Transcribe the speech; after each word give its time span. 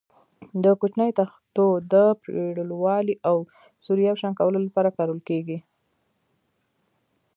د 0.63 0.65
کوچنیو 0.79 1.17
تختو 1.19 1.67
د 1.91 1.93
پرېړوالي 2.21 3.15
او 3.29 3.35
سور 3.83 3.97
یو 4.07 4.15
شان 4.21 4.33
کولو 4.39 4.57
لپاره 4.65 4.95
کارول 4.97 5.21
کېږي. 5.29 5.57